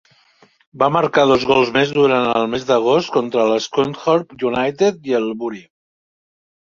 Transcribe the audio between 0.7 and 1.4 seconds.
Va marcar